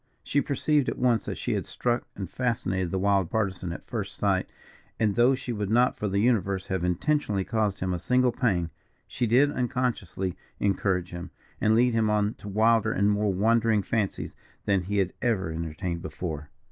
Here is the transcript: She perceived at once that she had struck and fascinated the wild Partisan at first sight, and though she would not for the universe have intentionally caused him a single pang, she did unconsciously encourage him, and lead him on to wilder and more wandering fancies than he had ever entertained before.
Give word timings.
She 0.23 0.41
perceived 0.41 0.89
at 0.89 0.97
once 0.97 1.25
that 1.25 1.37
she 1.37 1.53
had 1.53 1.67
struck 1.67 2.07
and 2.15 2.27
fascinated 2.27 2.89
the 2.89 2.97
wild 2.97 3.29
Partisan 3.29 3.71
at 3.71 3.85
first 3.85 4.17
sight, 4.17 4.49
and 4.99 5.13
though 5.13 5.35
she 5.35 5.53
would 5.53 5.69
not 5.69 5.95
for 5.95 6.07
the 6.09 6.17
universe 6.17 6.65
have 6.69 6.83
intentionally 6.83 7.43
caused 7.43 7.81
him 7.81 7.93
a 7.93 7.99
single 7.99 8.31
pang, 8.31 8.71
she 9.07 9.27
did 9.27 9.51
unconsciously 9.51 10.35
encourage 10.59 11.11
him, 11.11 11.29
and 11.61 11.75
lead 11.75 11.93
him 11.93 12.09
on 12.09 12.33
to 12.39 12.49
wilder 12.49 12.91
and 12.91 13.11
more 13.11 13.31
wandering 13.31 13.83
fancies 13.83 14.35
than 14.65 14.81
he 14.81 14.97
had 14.97 15.13
ever 15.21 15.51
entertained 15.51 16.01
before. 16.01 16.49